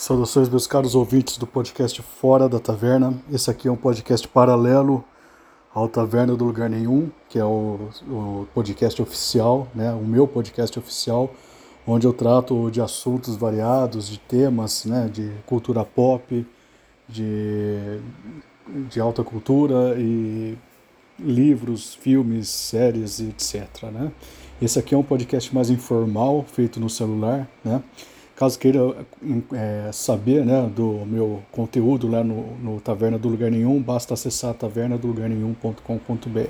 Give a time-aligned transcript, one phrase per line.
[0.00, 3.22] Saudações, meus caros ouvintes do podcast Fora da Taverna.
[3.30, 5.04] Esse aqui é um podcast paralelo
[5.74, 10.78] ao Taverna do Lugar Nenhum, que é o, o, podcast oficial, né, o meu podcast
[10.78, 11.30] oficial,
[11.86, 16.46] onde eu trato de assuntos variados, de temas, né, de cultura pop,
[17.06, 18.00] de,
[18.88, 20.56] de alta cultura e
[21.18, 23.90] livros, filmes, séries, etc.
[23.92, 24.10] Né?
[24.62, 27.82] Esse aqui é um podcast mais informal, feito no celular, né?
[28.40, 28.96] Caso queira
[29.52, 34.54] é, saber né, do meu conteúdo lá no, no Taverna do Lugar Nenhum, basta acessar
[34.54, 36.48] tavernadolugarnenhum.com.br.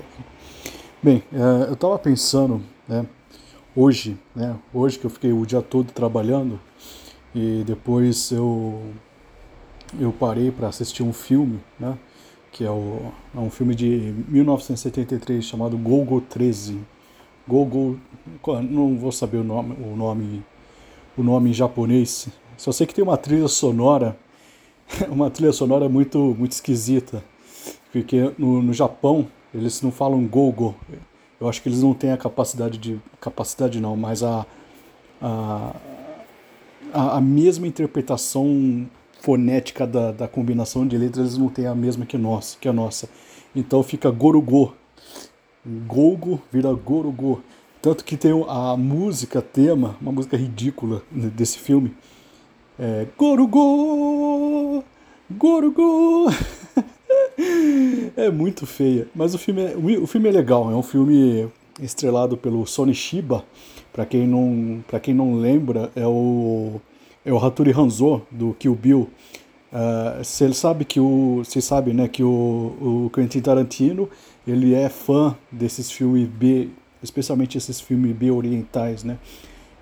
[1.03, 3.05] Bem, é, eu estava pensando, né,
[3.75, 6.57] hoje, né, hoje que eu fiquei o dia todo trabalhando
[7.35, 8.81] e depois eu,
[9.99, 11.97] eu parei para assistir um filme, né,
[12.53, 16.79] que é, o, é um filme de 1973 chamado Golgo 13.
[17.45, 17.99] Golgo,
[18.69, 20.41] não vou saber o nome, o nome
[21.17, 22.27] o nome em japonês.
[22.57, 24.17] Só sei que tem uma trilha sonora,
[25.09, 27.23] uma trilha sonora muito, muito esquisita.
[27.91, 30.75] Porque no, no Japão eles não falam gogo.
[31.39, 32.99] Eu acho que eles não têm a capacidade de.
[33.19, 34.45] Capacidade não, mas a.
[35.21, 35.73] a,
[36.93, 38.87] a mesma interpretação
[39.19, 42.73] fonética da, da combinação de letras eles não têm a mesma que, nossa, que a
[42.73, 43.09] nossa.
[43.55, 44.73] Então fica Gorugo.
[45.87, 47.43] Gogo vira Gorugo.
[47.81, 51.91] Tanto que tem a música tema, uma música ridícula desse filme.
[52.77, 54.83] É Gorugo!
[55.31, 56.27] Gorugo!
[58.15, 59.07] é muito feia.
[59.15, 60.71] Mas o filme é, o filme é legal.
[60.71, 61.49] É um filme
[61.81, 63.43] estrelado pelo Sony Shiba.
[63.91, 66.79] Para quem não, quem não lembra, é o
[67.25, 69.09] é o Hattori Hanzo do Kill Bill.
[69.71, 72.27] Uh, você sabe que o sabe, né, que o,
[73.05, 74.09] o Quentin Tarantino
[74.45, 76.69] ele é fã desses filmes B
[77.03, 79.17] especialmente esses filmes B orientais, né?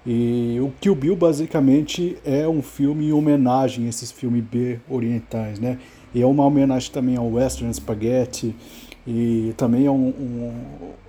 [0.06, 5.60] E o Kill Bill basicamente é um filme em homenagem a esses filmes B orientais,
[5.60, 5.78] né?
[6.14, 8.56] E é uma homenagem também ao Western Spaghetti
[9.06, 10.54] e também é um, um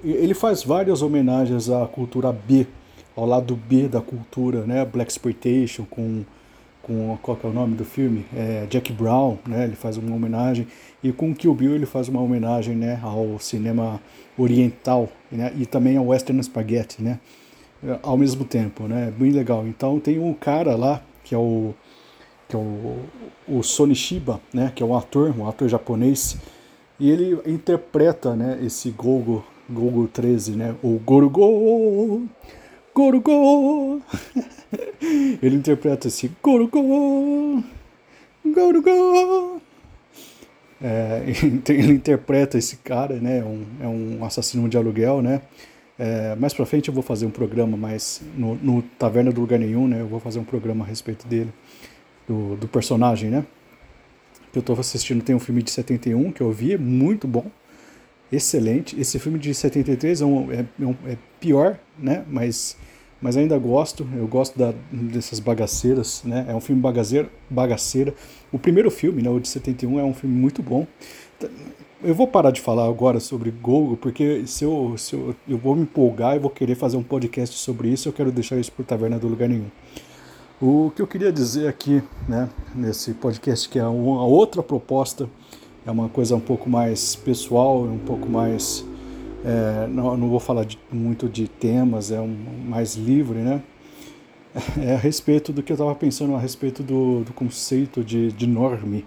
[0.05, 2.67] ele faz várias homenagens à cultura B,
[3.17, 4.85] ao lado B da cultura, né?
[4.85, 6.25] Black exploitation com
[6.83, 8.25] com qual é o nome do filme?
[8.35, 9.65] É Jack Brown, né?
[9.65, 10.67] Ele faz uma homenagem
[11.03, 14.01] e com Kill Bill ele faz uma homenagem, né, ao cinema
[14.41, 15.53] oriental, né?
[15.59, 17.19] E também ao western spaghetti, né?
[18.03, 19.13] Ao mesmo tempo, né?
[19.17, 19.67] Bem legal.
[19.67, 21.75] Então tem um cara lá que é o
[22.49, 22.99] que é o,
[23.47, 24.73] o Sony Shiba, né?
[24.75, 26.37] Que é um ator, um ator japonês
[26.99, 28.59] e ele interpreta, né?
[28.63, 30.75] Esse Gogo Gogo 13, né?
[30.83, 32.27] O Gorugo
[32.95, 34.03] Gorugo
[35.41, 37.63] Ele interpreta esse Gorugo
[38.45, 39.61] Gorugo
[40.83, 41.23] é,
[41.69, 43.39] ele interpreta esse cara, né?
[43.39, 45.43] É um, é um assassino de aluguel, né?
[45.99, 49.59] É, mais pra frente eu vou fazer um programa mais no, no, Taverna do Lugar
[49.59, 50.01] Nenhum, né?
[50.01, 51.53] Eu vou fazer um programa a respeito dele,
[52.27, 53.45] do, do personagem, né?
[54.51, 57.45] Que eu tô assistindo tem um filme de 71 que eu vi, é muito bom,
[58.33, 58.99] excelente.
[58.99, 62.25] Esse filme de 73 é, um, é, é, é pior, né?
[62.29, 62.79] Mas
[63.21, 66.47] mas ainda gosto, eu gosto da, dessas bagaceiras, né?
[66.49, 68.15] É um filme bagaceira, bagaceira.
[68.51, 70.87] O primeiro filme, né, o de 71, é um filme muito bom.
[72.03, 75.77] Eu vou parar de falar agora sobre Gogo, porque se eu, se eu, eu vou
[75.77, 78.85] me empolgar e vou querer fazer um podcast sobre isso, eu quero deixar isso por
[78.87, 79.69] Taverna do Lugar Nenhum.
[80.61, 85.29] O que eu queria dizer aqui, né, nesse podcast, que é uma outra proposta,
[85.87, 88.85] é uma coisa um pouco mais pessoal, um pouco mais
[89.45, 92.37] é, não, não, vou falar de, muito de temas, é um
[92.69, 93.63] mais livre, né?
[94.83, 98.47] É a respeito do que eu estava pensando a respeito do, do conceito de, de
[98.47, 99.07] norme,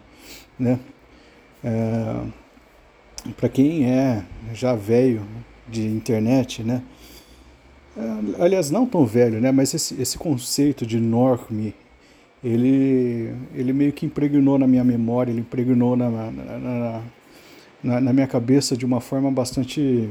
[0.57, 0.79] né?
[1.63, 2.15] É,
[3.35, 4.23] Para quem é
[4.53, 5.21] já velho
[5.69, 6.81] de internet, né?
[7.95, 9.51] É, aliás, não tão velho, né?
[9.51, 11.75] Mas esse, esse conceito de norme,
[12.43, 17.01] ele, ele meio que impregnou na minha memória, ele impregnou na, na, na
[17.83, 20.09] na, na, minha cabeça de uma forma bastante,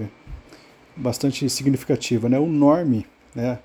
[0.96, 2.28] bastante significativa.
[2.28, 2.38] Né?
[2.38, 3.58] O Norme né,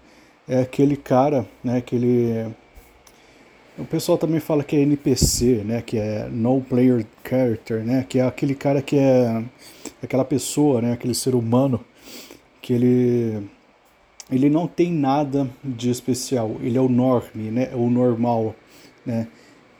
[0.48, 2.48] é aquele cara, né, aquele.
[3.78, 8.18] O pessoal também fala que é NPC, né, que é No Player Character, né, que
[8.18, 9.44] é aquele cara que é
[10.02, 11.84] aquela pessoa, né, aquele ser humano
[12.60, 13.48] que ele
[14.32, 16.58] ele não tem nada de especial.
[16.62, 18.56] Ele é o norme, né, o normal,
[19.06, 19.28] né.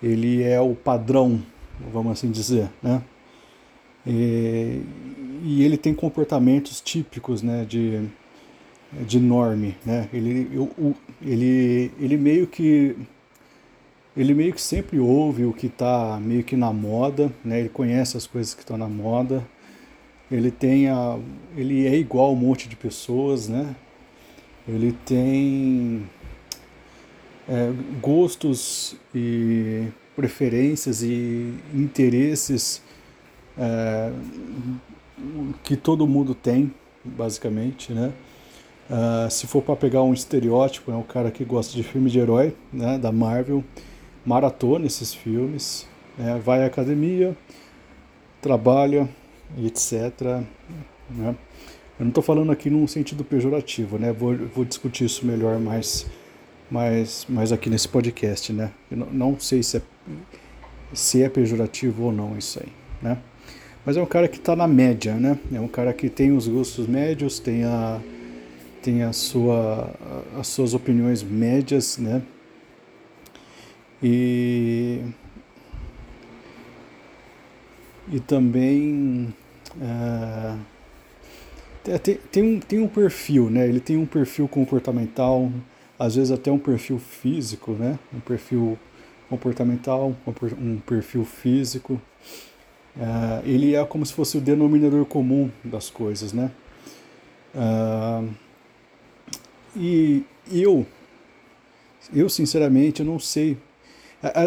[0.02, 1.42] Ele é o padrão,
[1.92, 3.02] vamos assim dizer, né.
[4.08, 4.82] E,
[5.44, 8.02] e ele tem comportamentos típicos né, de,
[9.06, 9.76] de norme.
[9.86, 10.08] Né?
[10.14, 12.96] Ele, eu, ele, ele meio que
[14.16, 17.60] ele meio que sempre ouve o que está meio que na moda, né?
[17.60, 19.48] ele conhece as coisas que estão na moda,
[20.32, 21.20] ele tem a,
[21.56, 23.76] ele é igual a um monte de pessoas, né?
[24.68, 26.10] ele tem
[27.48, 27.72] é,
[28.02, 29.84] gostos e
[30.16, 32.82] preferências e interesses
[33.58, 34.12] é,
[35.64, 36.74] que todo mundo tem,
[37.04, 38.14] basicamente, né?
[38.90, 42.20] Uh, se for para pegar um estereótipo, é um cara que gosta de filme de
[42.20, 43.62] herói, né, da Marvel,
[44.26, 45.86] maratona esses filmes,
[46.18, 47.36] né, vai à academia,
[48.42, 49.10] trabalha
[49.58, 50.42] etc.
[51.10, 51.36] Né?
[52.00, 54.12] Eu não estou falando aqui num sentido pejorativo, né?
[54.12, 56.06] Vou, vou discutir isso melhor mais,
[56.70, 58.72] mais, mais aqui nesse podcast, né?
[58.92, 59.82] Eu não, não sei se é,
[60.94, 62.72] se é pejorativo ou não isso aí,
[63.02, 63.18] né?
[63.88, 65.40] Mas é um cara que está na média, né?
[65.50, 68.02] É um cara que tem os gostos médios, tem, a,
[68.84, 69.90] tem a sua,
[70.38, 72.22] as suas opiniões médias, né?
[74.04, 75.00] E,
[78.12, 79.34] e também...
[79.78, 80.60] Uh,
[81.88, 83.70] é, tem, tem, um, tem um perfil, né?
[83.70, 85.50] Ele tem um perfil comportamental,
[85.98, 87.98] às vezes até um perfil físico, né?
[88.14, 88.78] Um perfil
[89.30, 90.14] comportamental,
[90.60, 92.02] um perfil físico.
[92.98, 96.52] Uh, ele é como se fosse o denominador comum das coisas, né?
[97.54, 98.28] Uh,
[99.76, 100.86] e eu,
[102.14, 103.58] eu sinceramente, eu não sei.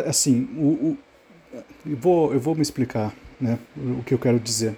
[0.06, 0.98] Assim, o, o,
[1.86, 4.76] eu, vou, eu vou me explicar né, o que eu quero dizer.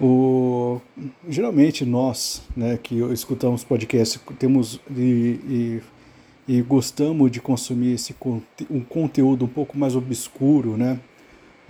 [0.00, 0.80] O,
[1.28, 5.80] geralmente nós, né, que escutamos podcast, temos e,
[6.48, 8.14] e, e, gostamos de consumir esse
[8.70, 10.98] um conteúdo um pouco mais obscuro, né,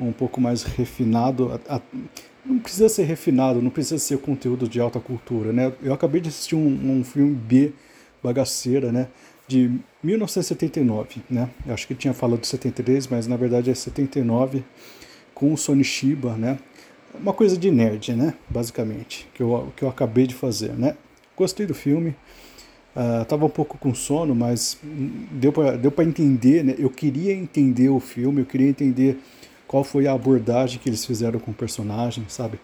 [0.00, 1.60] um pouco mais refinado.
[1.68, 1.80] A, a,
[2.44, 5.72] não precisa ser refinado, não precisa ser conteúdo de alta cultura, né?
[5.82, 7.72] Eu acabei de assistir um, um filme B
[8.22, 9.08] bagaceira, né,
[9.48, 9.70] de
[10.02, 11.48] 1979, né?
[11.66, 14.62] Eu acho que tinha falado de 73, mas na verdade é 79
[15.34, 16.58] com o Sony Shiba, né?
[17.14, 18.34] uma coisa de nerd, né?
[18.48, 20.96] Basicamente, que eu, que eu acabei de fazer, né?
[21.36, 22.14] Gostei do filme.
[22.94, 24.76] Uh, tava um pouco com sono, mas
[25.30, 26.74] deu para deu entender, né?
[26.78, 29.18] Eu queria entender o filme, eu queria entender
[29.70, 32.58] qual foi a abordagem que eles fizeram com o personagem, sabe?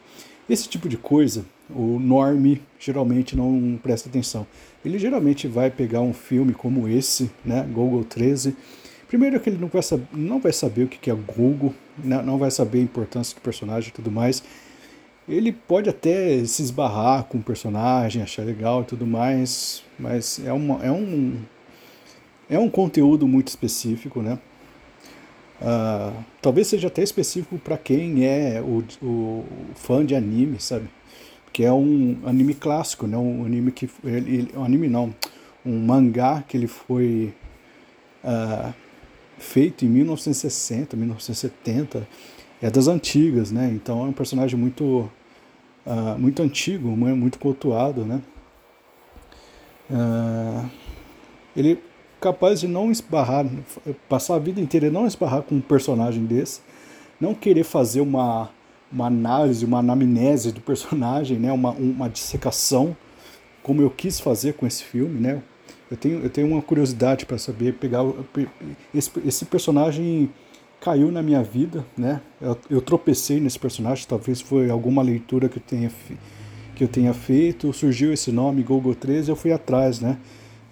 [0.51, 4.45] Esse tipo de coisa, o norme geralmente não presta atenção.
[4.85, 7.65] Ele geralmente vai pegar um filme como esse, né?
[7.73, 8.57] Google 13,
[9.07, 12.39] Primeiro que ele não vai, saber, não vai saber o que é Google, né, não
[12.39, 14.43] vai saber a importância do personagem e tudo mais.
[15.29, 20.53] Ele pode até se esbarrar com o personagem, achar legal e tudo mais, mas é,
[20.53, 21.37] uma, é, um,
[22.51, 24.41] é um conteúdo muito específico, né?
[25.61, 29.45] Uh, talvez seja até específico para quem é o, o,
[29.75, 30.89] fã de anime, sabe?
[31.53, 33.17] Que é um anime clássico, né?
[33.17, 35.15] Um anime que ele, um anime não,
[35.65, 37.33] um mangá que ele foi
[38.23, 38.75] uh,
[39.39, 42.07] feito em 1960, 1970,
[42.61, 43.71] é das antigas, né?
[43.73, 45.11] Então é um personagem muito,
[45.87, 48.21] uh, muito antigo, muito cultuado, né?
[51.57, 51.81] Ele
[52.21, 53.47] capaz de não esbarrar,
[54.09, 56.61] passar a vida inteira e não esbarrar com um personagem desse,
[57.21, 58.51] não querer fazer uma,
[58.93, 61.53] uma análise, uma anamnese do personagem, né?
[61.53, 62.97] Uma, uma dissecação,
[63.63, 65.43] como eu quis fazer com esse filme, né?
[65.91, 68.05] Eu tenho, eu tenho uma curiosidade para saber pegar
[68.93, 70.31] esse, esse personagem
[70.81, 72.21] caiu na minha vida, né?
[72.41, 75.91] Eu, eu, tropecei nesse personagem, talvez foi alguma leitura que eu tenha
[76.75, 80.19] que eu tenha feito, surgiu esse nome Google 13, eu fui atrás, né?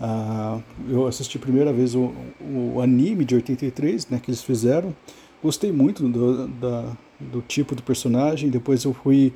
[0.01, 4.95] Ah, eu assisti a primeira vez o, o, anime de 83, né, que eles fizeram.
[5.43, 8.51] Gostei muito do, da, do tipo do personagem.
[8.51, 9.33] Depois eu fui,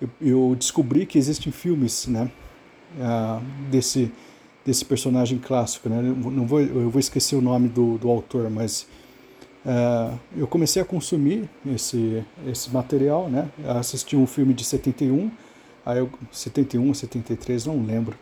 [0.00, 2.30] eu, eu descobri que existem filmes, né,
[3.00, 4.10] ah, desse
[4.64, 6.00] desse personagem clássico, né?
[6.00, 8.86] Não vou, eu vou esquecer o nome do, do autor, mas
[9.66, 13.50] uh, eu comecei a consumir esse, esse material, né?
[13.66, 15.30] Assisti um filme de 71,
[15.84, 18.16] aí eu, 71, 73, não lembro.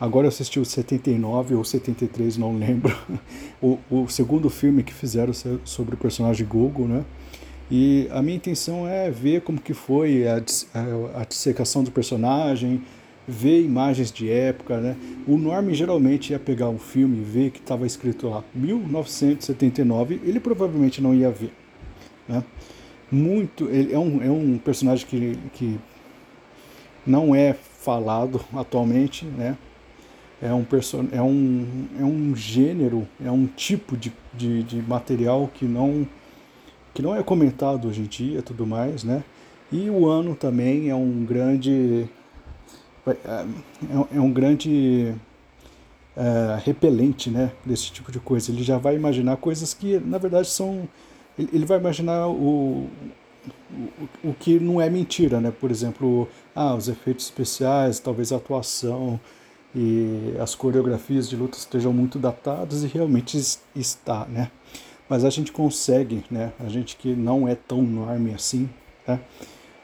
[0.00, 2.96] Agora eu assisti o 79 ou 73, não lembro.
[3.62, 5.32] o, o segundo filme que fizeram
[5.64, 7.04] sobre o personagem Google, né?
[7.70, 12.82] E a minha intenção é ver como que foi a, a, a dissecação do personagem,
[13.26, 14.96] ver imagens de época, né?
[15.26, 20.40] O Norm geralmente ia pegar um filme e ver que estava escrito lá 1979, ele
[20.40, 21.52] provavelmente não ia ver,
[22.28, 22.44] né?
[23.10, 25.78] Muito, ele é um, é um personagem que, que
[27.06, 29.56] não é falado atualmente, né?
[30.42, 35.48] É um, person, é, um, é um gênero, é um tipo de, de, de material
[35.52, 36.06] que não,
[36.92, 39.24] que não é comentado hoje em dia tudo mais, né?
[39.72, 42.08] E o ano também é um grande
[43.06, 45.14] é, é, é um grande
[46.16, 48.50] é, repelente né, desse tipo de coisa.
[48.50, 50.88] Ele já vai imaginar coisas que, na verdade, são.
[51.38, 52.88] Ele vai imaginar o,
[53.72, 55.50] o, o que não é mentira, né?
[55.50, 59.20] Por exemplo, ah, os efeitos especiais, talvez a atuação,
[59.74, 63.36] e as coreografias de luta estejam muito datadas e realmente
[63.74, 64.50] está, né?
[65.08, 66.52] Mas a gente consegue, né?
[66.60, 68.68] A gente que não é tão enorme assim,
[69.06, 69.20] né?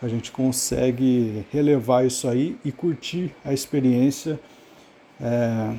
[0.00, 4.40] A gente consegue relevar isso aí e curtir a experiência
[5.20, 5.76] é,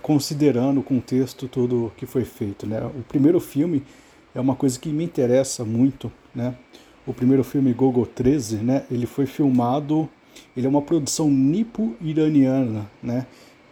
[0.00, 2.80] considerando o contexto todo que foi feito, né?
[2.82, 3.82] O primeiro filme
[4.34, 6.54] é uma coisa que me interessa muito, né?
[7.06, 8.84] O primeiro filme Gogo 13, né?
[8.90, 10.08] Ele foi filmado,
[10.56, 13.26] ele é uma produção nipo-iraniana, né?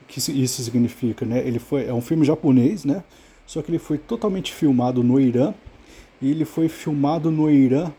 [0.07, 1.47] que isso significa, né?
[1.47, 3.03] Ele foi é um filme japonês, né?
[3.47, 5.53] Só que ele foi totalmente filmado no Irã
[6.21, 7.93] e ele foi filmado no Irã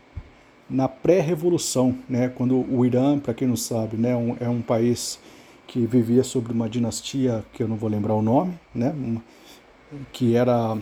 [0.68, 2.28] na pré-revolução, né?
[2.28, 5.18] Quando o Irã, para quem não sabe, né, um, é um país
[5.66, 8.94] que vivia sobre uma dinastia que eu não vou lembrar o nome, né?
[10.12, 10.76] Que era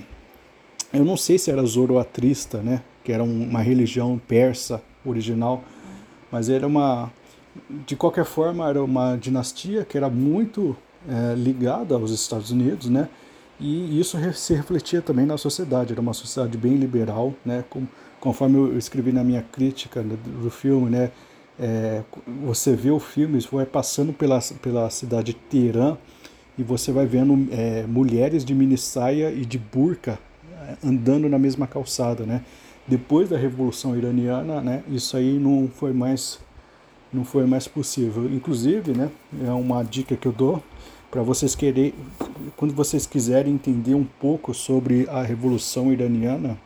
[0.92, 2.82] eu não sei se era zoroatrista, né?
[3.04, 5.62] Que era uma religião persa original,
[6.30, 7.12] mas era uma
[7.86, 10.76] de qualquer forma era uma dinastia que era muito
[11.08, 13.08] é, ligada aos Estados Unidos, né?
[13.58, 17.64] E isso se refletia também na sociedade, era uma sociedade bem liberal, né?
[17.70, 17.86] Com,
[18.20, 21.10] conforme eu escrevi na minha crítica do, do filme, né?
[21.58, 22.02] É,
[22.44, 25.96] você vê o filme, vai passando pela, pela cidade de Teherã
[26.58, 30.18] e você vai vendo é, mulheres de mini saia e de burca
[30.52, 32.42] é, andando na mesma calçada, né?
[32.86, 34.82] Depois da Revolução Iraniana, né?
[34.88, 36.38] Isso aí não foi mais
[37.16, 38.26] não foi mais possível.
[38.26, 39.10] Inclusive, né?
[39.44, 40.62] É uma dica que eu dou
[41.10, 41.94] para vocês querem,
[42.56, 46.58] quando vocês quiserem entender um pouco sobre a Revolução Iraniana,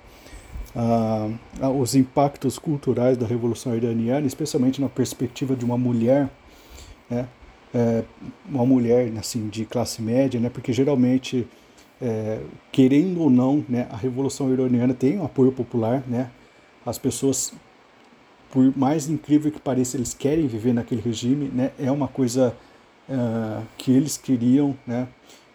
[0.75, 1.29] ah,
[1.79, 6.29] os impactos culturais da Revolução Iraniana, especialmente na perspectiva de uma mulher,
[7.09, 7.27] né,
[7.75, 8.03] é,
[8.49, 11.47] uma mulher assim de classe média, né, porque geralmente,
[12.01, 12.41] é,
[12.73, 16.31] querendo ou não, né, a Revolução Iraniana tem um apoio popular, né,
[16.85, 17.53] as pessoas,
[18.51, 22.55] por mais incrível que pareça, eles querem viver naquele regime, né, é uma coisa
[23.09, 25.09] uh, que eles queriam, né?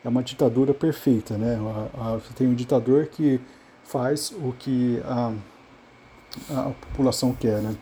[0.03, 1.57] É uma ditadura perfeita, né?
[2.35, 3.39] Tem um ditador que
[3.83, 5.33] faz o que a,
[6.51, 7.75] a população quer, né?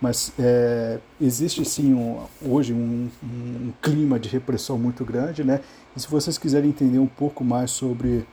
[0.00, 5.60] Mas é, existe sim um, hoje um, um, clima de repressão muito grande, né?
[5.94, 8.24] E se vocês quiserem entender um pouco mais sobre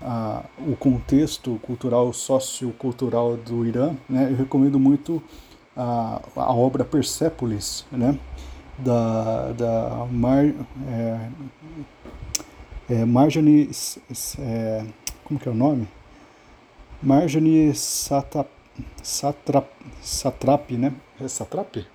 [0.00, 4.28] a, o contexto cultural, sociocultural do Irã, né?
[4.30, 5.20] Eu recomendo muito
[5.76, 8.18] a, a obra Persepolis, né?
[8.78, 10.44] da, da Mar,
[10.88, 11.28] é,
[12.90, 13.70] é, Marjorie,
[14.38, 14.84] é,
[15.24, 15.88] como que é o nome?
[17.02, 18.48] Marjorie Satrap,
[19.02, 19.68] Satrap,
[20.02, 20.92] Satrap né?
[21.20, 21.86] É Satrap?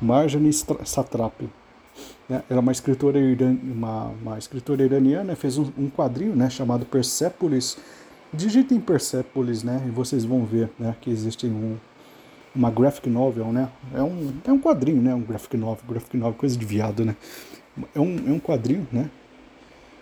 [0.00, 1.42] Marjorie Satrap.
[2.28, 2.42] Né?
[2.48, 6.84] Ela é uma escritora, iran, uma, uma escritora iraniana, fez um, um quadrinho né, chamado
[6.84, 7.76] Persepolis.
[8.32, 9.84] Digitem Persepolis, né?
[9.86, 11.76] E vocês vão ver né, que existe um,
[12.54, 13.68] uma graphic novel, né?
[13.92, 15.14] É um, é um quadrinho, né?
[15.14, 17.16] Um graphic novel, graphic novel, coisa de viado, né?
[17.94, 19.10] É um, é um quadrinho, né?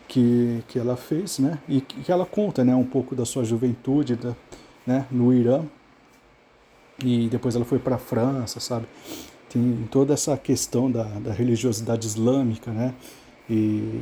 [0.06, 1.58] Que, que ela fez, né?
[1.66, 2.74] E que ela conta, né?
[2.74, 4.34] Um pouco da sua juventude, da,
[4.86, 5.06] né?
[5.10, 5.64] No Irã.
[7.02, 8.86] E depois ela foi para a França, sabe?
[9.48, 12.94] Tem toda essa questão da, da religiosidade islâmica, né?
[13.48, 14.00] E,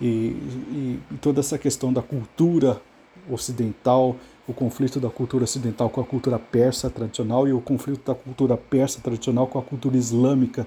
[0.00, 2.82] e, e toda essa questão da cultura
[3.30, 8.14] ocidental, o conflito da cultura ocidental com a cultura persa tradicional e o conflito da
[8.14, 10.66] cultura persa tradicional com a cultura islâmica.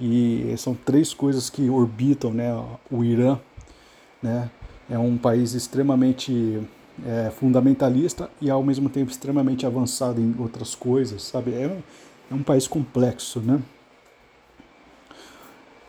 [0.00, 2.52] E são três coisas que orbitam né,
[2.90, 3.38] o Irã.
[4.22, 4.50] Né?
[4.90, 6.60] É um país extremamente
[7.04, 11.52] é, fundamentalista e ao mesmo tempo extremamente avançado em outras coisas, sabe?
[11.52, 11.78] É,
[12.30, 13.60] é um país complexo, né?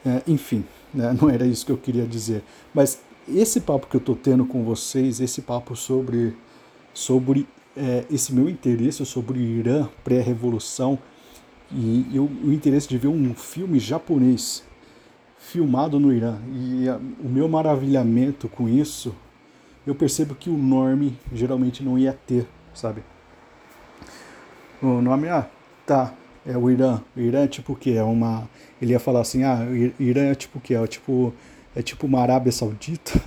[0.06, 1.16] É, enfim, né?
[1.20, 2.44] não era isso que eu queria dizer.
[2.74, 6.36] Mas esse papo que eu estou tendo com vocês, esse papo sobre
[6.94, 11.00] sobre é, esse meu interesse sobre o Irã pré-revolução
[11.72, 14.64] e eu, o interesse de ver um filme japonês
[15.38, 19.16] filmado no Irã e a, o meu maravilhamento com isso,
[19.86, 23.04] eu percebo que o norme geralmente não ia ter, sabe?
[24.82, 25.50] O nome, ah,
[25.86, 26.14] tá,
[26.46, 27.02] é o Irã.
[27.16, 27.92] O Irã é tipo o quê?
[27.92, 28.48] É uma.
[28.82, 29.60] Ele ia falar assim, ah,
[30.00, 30.76] o Irã é tipo o quê?
[30.76, 31.34] É tipo,
[31.76, 33.20] é tipo uma Arábia Saudita,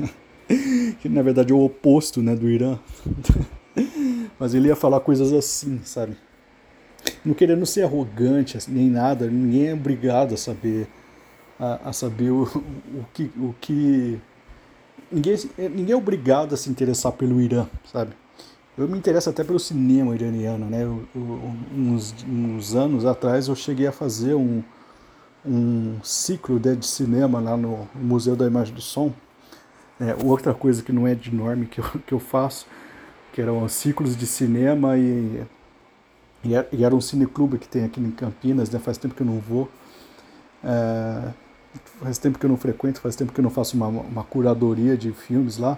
[1.00, 2.78] que na verdade é o oposto né, do Irã.
[4.38, 6.16] Mas ele ia falar coisas assim, sabe?
[7.24, 10.88] Não querendo ser arrogante assim, nem nada, ninguém é obrigado a saber
[11.58, 14.18] a, a saber o, o, que o que
[15.10, 18.12] ninguém ninguém é obrigado a se interessar pelo Irã, sabe?
[18.76, 20.82] Eu me interesso até pelo cinema iraniano, né?
[20.84, 24.62] Eu, eu, uns, uns anos atrás eu cheguei a fazer um,
[25.44, 29.12] um ciclo de, de cinema lá no Museu da Imagem do Som.
[29.98, 32.66] É, outra coisa que não é de norme que eu, que eu faço
[33.36, 35.42] que eram ciclos de cinema e,
[36.42, 38.78] e, era um cineclube que tem aqui em Campinas, né?
[38.78, 39.68] faz tempo que eu não vou.
[40.64, 41.28] É,
[42.00, 44.96] faz tempo que eu não frequento, faz tempo que eu não faço uma, uma curadoria
[44.96, 45.76] de filmes lá,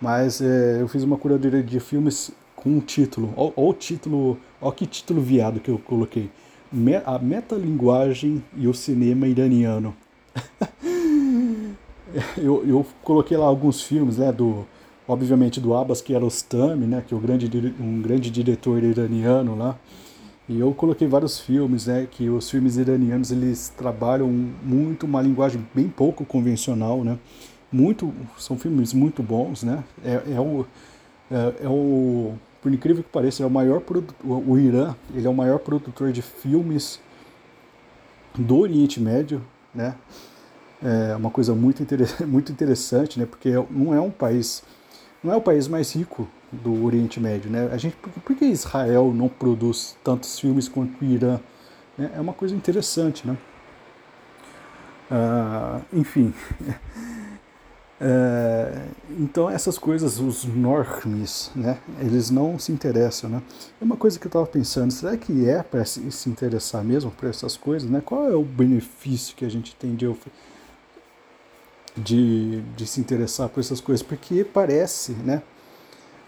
[0.00, 4.74] mas é, eu fiz uma curadoria de filmes com um título, olha o título, olha
[4.74, 6.30] que título viado que eu coloquei,
[7.04, 9.94] a metalinguagem e o cinema iraniano.
[12.38, 14.66] eu, eu coloquei lá alguns filmes, né, do,
[15.08, 19.76] obviamente do Abbas Kiarostami, né, que é o grande, um grande diretor iraniano lá,
[20.48, 25.66] e eu coloquei vários filmes, né, que os filmes iranianos eles trabalham muito uma linguagem
[25.74, 27.18] bem pouco convencional, né,
[27.70, 30.66] muito, são filmes muito bons, né, é, é o,
[31.30, 33.82] é, é o, por incrível que pareça, é o maior,
[34.24, 37.00] o, Irã, ele é o maior produtor de filmes
[38.34, 39.42] do Oriente Médio,
[39.74, 39.94] né,
[40.82, 41.82] é uma coisa muito,
[42.26, 43.26] muito interessante, né?
[43.26, 44.62] Porque não é um país,
[45.26, 47.68] não é o país mais rico do Oriente Médio, né?
[47.72, 51.40] A gente, por, por que Israel não produz tantos filmes quanto o Irã?
[51.98, 52.12] Né?
[52.16, 53.36] É uma coisa interessante, né?
[55.10, 56.32] Ah, enfim.
[57.98, 63.42] É, então essas coisas, os normes, né, eles não se interessam, né?
[63.80, 67.10] É uma coisa que eu estava pensando, será que é para se, se interessar mesmo
[67.10, 68.02] por essas coisas, né?
[68.04, 70.04] Qual é o benefício que a gente tem de
[71.96, 75.42] de, de se interessar por essas coisas, porque parece, né,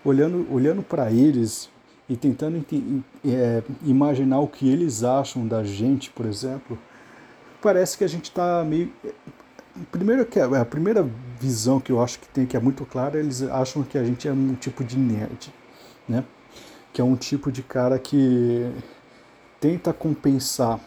[0.05, 1.69] olhando, olhando para eles
[2.09, 2.65] e tentando
[3.25, 6.79] é, imaginar o que eles acham da gente, por exemplo,
[7.61, 8.91] parece que a gente está meio.
[9.93, 11.09] Primeiro que a, a primeira
[11.39, 14.27] visão que eu acho que tem que é muito clara, eles acham que a gente
[14.27, 15.53] é um tipo de nerd,
[16.09, 16.25] né?
[16.93, 18.73] Que é um tipo de cara que
[19.61, 20.81] tenta compensar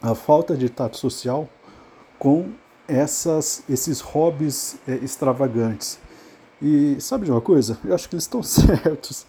[0.00, 1.48] a falta de tato social
[2.18, 2.50] com
[2.88, 5.98] essas, esses hobbies é, extravagantes.
[6.60, 7.78] E sabe de uma coisa?
[7.84, 9.26] Eu acho que eles estão certos.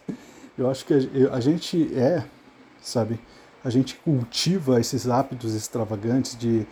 [0.58, 2.24] Eu acho que a, a, gente é,
[2.82, 3.20] sabe,
[3.64, 6.66] a gente cultiva esses hábitos extravagantes de,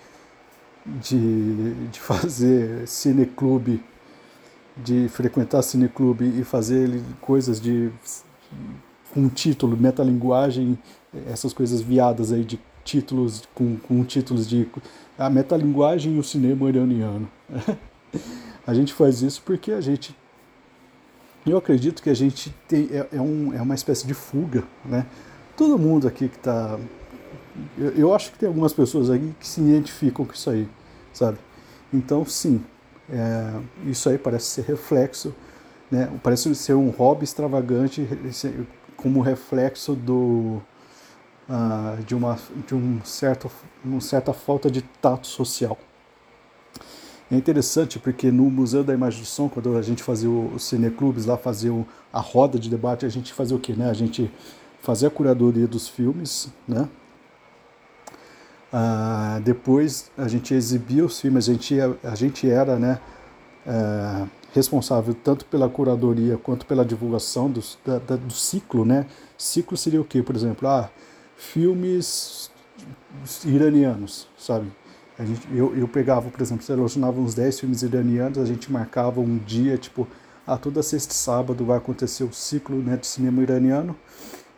[0.86, 3.84] de, de fazer cineclube,
[4.78, 7.92] de frequentar cineclube e fazer coisas de
[9.14, 10.78] com título, metalinguagem,
[11.28, 14.68] essas coisas viadas aí de títulos com, com títulos de
[15.18, 17.30] a metalinguagem e o cinema iraniano.
[18.66, 20.16] a gente faz isso porque a gente.
[21.46, 25.06] Eu acredito que a gente tem, é, é, um, é uma espécie de fuga, né?
[25.58, 26.80] Todo mundo aqui que está.
[27.78, 30.68] Eu, eu, acho que tem algumas pessoas aqui que se identificam com isso aí,
[31.12, 31.38] sabe?
[31.94, 32.64] Então, sim,
[33.10, 33.54] é,
[33.86, 35.36] isso aí parece ser reflexo,
[35.92, 36.10] né?
[36.24, 38.08] Parece ser um hobby extravagante
[38.96, 40.62] como reflexo do,
[41.50, 43.50] uh, de, uma, de um certo,
[43.84, 45.78] uma certa falta de tato social.
[47.32, 51.26] É interessante porque no Museu da Imagem do Som, quando a gente fazia os cineclubes
[51.26, 51.72] lá, fazia
[52.12, 53.74] a roda de debate, a gente fazia o quê?
[53.74, 53.90] Né?
[53.90, 54.32] A gente
[54.82, 56.88] fazia a curadoria dos filmes, né?
[58.74, 63.00] Uh, depois a gente exibia os filmes, a gente, a gente era né,
[63.68, 67.54] uh, responsável tanto pela curadoria quanto pela divulgação
[67.86, 68.84] da, da, do ciclo.
[68.84, 69.06] Né?
[69.38, 70.24] Ciclo seria o quê?
[70.24, 70.90] Por exemplo, ah,
[71.44, 72.50] filmes
[73.46, 74.72] iranianos, sabe?
[75.20, 79.20] A gente, eu, eu pegava, por exemplo, selecionava uns 10 filmes iranianos, a gente marcava
[79.20, 80.08] um dia, tipo,
[80.48, 83.96] a ah, toda sexta e sábado vai acontecer o ciclo né, de cinema iraniano.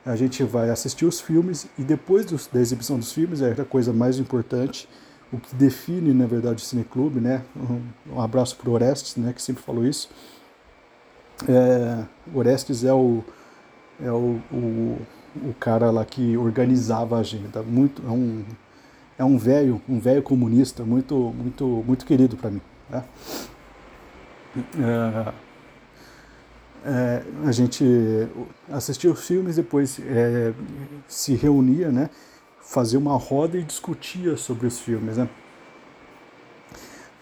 [0.06, 3.66] A gente vai assistir os filmes e depois dos, da exibição dos filmes, é a
[3.66, 4.88] coisa mais importante,
[5.34, 7.44] o que define, na verdade, o cineclube, né?
[7.56, 10.10] Um, um abraço para o Orestes, né, que sempre falou isso.
[11.48, 13.24] É, Orestes é o,
[14.02, 14.98] é o, o
[15.44, 17.62] o cara lá que organizava a agenda.
[17.62, 18.44] Muito, é um
[19.18, 22.62] é um velho, um velho comunista muito muito muito querido para mim.
[22.90, 23.04] Né?
[24.78, 25.34] É,
[26.88, 27.84] é, a gente
[28.70, 30.54] assistia os filmes, depois é,
[31.08, 32.10] se reunia, né?
[32.62, 35.28] Fazia uma roda e discutia sobre os filmes, né?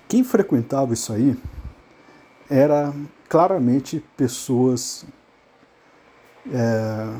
[0.07, 1.35] Quem frequentava isso aí
[2.49, 2.93] era
[3.29, 5.05] claramente pessoas
[6.51, 7.13] é,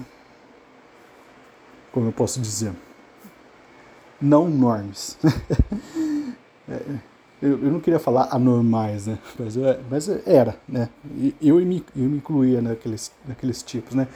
[1.93, 2.73] como eu posso dizer,
[4.19, 5.17] não normes.
[6.65, 6.79] É,
[7.41, 9.19] eu, não queria falar anormais, né?
[9.37, 10.87] Mas, eu, mas era, né?
[11.41, 14.07] Eu, eu, me, eu me incluía naqueles, naqueles tipos, né?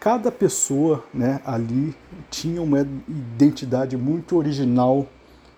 [0.00, 1.94] Cada pessoa né, ali
[2.28, 5.06] tinha uma identidade muito original.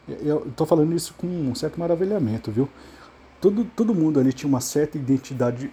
[0.07, 2.69] Eu estou falando isso com um certo maravilhamento, viu?
[3.41, 5.73] Todo, todo mundo ali tinha uma certa identidade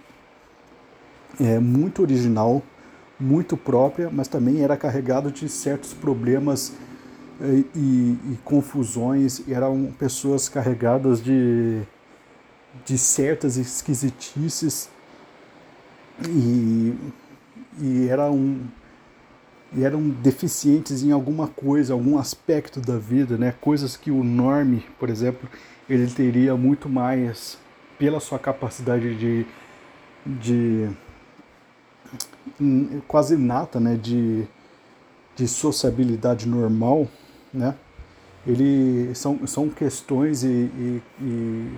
[1.38, 2.62] é, muito original,
[3.20, 6.72] muito própria, mas também era carregado de certos problemas
[7.40, 11.82] e, e, e confusões, eram pessoas carregadas de,
[12.84, 14.88] de certas esquisitices
[16.28, 16.94] e,
[17.80, 18.60] e eram,
[19.78, 23.54] eram deficientes em alguma coisa, algum aspecto da vida, né?
[23.60, 25.48] coisas que o norme, por exemplo,
[25.88, 27.58] ele teria muito mais,
[27.98, 29.46] pela sua capacidade de,
[30.26, 30.88] de
[33.06, 34.44] quase inata, né, de,
[35.36, 37.08] de sociabilidade normal,
[37.52, 37.74] né,
[38.46, 41.72] ele são, são questões e, e, e,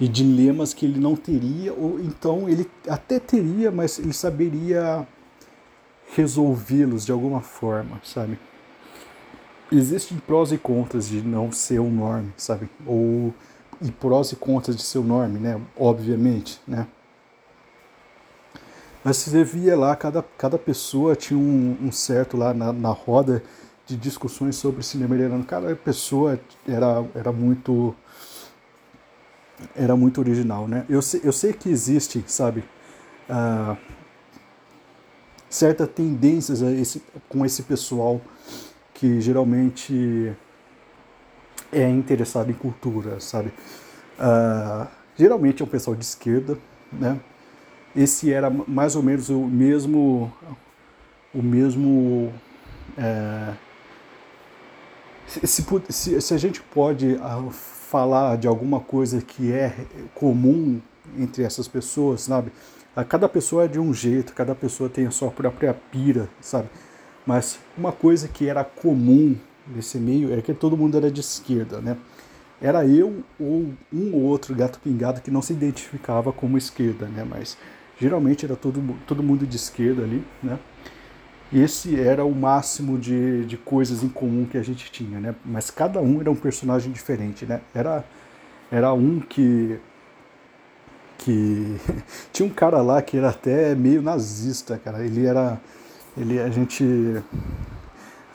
[0.00, 5.06] e dilemas que ele não teria, ou então ele até teria, mas ele saberia
[6.14, 8.38] resolvê-los de alguma forma, sabe?
[9.70, 12.70] Existem prós e contras de não ser um norme, sabe?
[12.86, 13.34] Ou
[13.82, 15.60] e prós e contras de ser um norme, né?
[15.76, 16.86] Obviamente, né?
[19.04, 23.42] Mas você via lá, cada, cada pessoa tinha um, um certo lá na, na roda
[23.86, 25.44] de discussões sobre cinema iraniano.
[25.44, 27.94] Cada pessoa era, era muito
[29.74, 30.84] era muito original, né?
[30.88, 32.62] Eu sei, eu sei que existe, sabe,
[33.28, 33.76] uh,
[35.48, 38.20] certas tendências a esse, com esse pessoal
[38.94, 40.32] que geralmente
[41.72, 43.52] é interessado em cultura, sabe?
[44.18, 46.58] Uh, geralmente é um pessoal de esquerda,
[46.92, 47.18] né?
[47.96, 50.32] Esse era mais ou menos o mesmo,
[51.34, 52.32] o mesmo
[52.96, 53.54] é,
[55.28, 59.74] se, se, se, a gente pode uh, falar de alguma coisa que é
[60.14, 60.80] comum
[61.18, 62.50] entre essas pessoas, sabe?
[63.08, 66.68] Cada pessoa é de um jeito, cada pessoa tem a sua própria pira, sabe?
[67.24, 71.80] Mas uma coisa que era comum nesse meio era que todo mundo era de esquerda,
[71.80, 71.96] né?
[72.60, 77.24] Era eu ou um ou outro gato pingado que não se identificava como esquerda, né?
[77.28, 77.56] Mas
[78.00, 80.58] geralmente era todo, todo mundo de esquerda ali, né?
[81.52, 85.34] Esse era o máximo de, de coisas em comum que a gente tinha, né?
[85.44, 87.62] Mas cada um era um personagem diferente, né?
[87.74, 88.04] Era,
[88.70, 89.80] era um que
[91.18, 91.76] que
[92.32, 95.04] tinha um cara lá que era até meio nazista, cara.
[95.04, 95.58] Ele era
[96.16, 96.84] ele a gente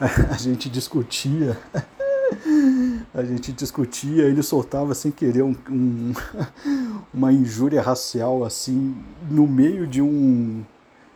[0.00, 1.56] a gente discutia
[3.14, 6.12] a gente discutia, ele soltava sem querer um, um,
[7.14, 8.96] uma injúria racial assim
[9.30, 10.64] no meio de um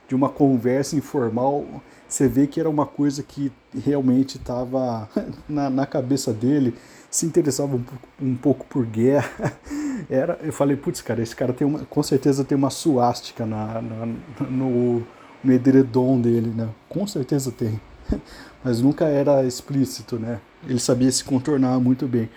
[0.06, 1.66] de uma conversa informal.
[2.08, 3.52] Você vê que era uma coisa que
[3.84, 5.06] realmente estava
[5.46, 6.74] na, na cabeça dele
[7.11, 7.84] se interessava um,
[8.20, 9.52] um pouco por guerra.
[10.08, 13.82] Era, eu falei, putz, cara, esse cara tem uma, com certeza tem uma suástica na,
[13.82, 14.06] na,
[14.48, 15.02] no,
[15.42, 16.68] no edredom dele, né?
[16.88, 17.78] Com certeza tem.
[18.64, 20.40] Mas nunca era explícito, né?
[20.66, 22.29] Ele sabia se contornar muito bem.